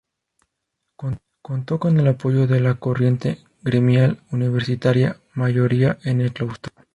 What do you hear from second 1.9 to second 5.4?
el apoyo de la Corriente Gremial Universitaria,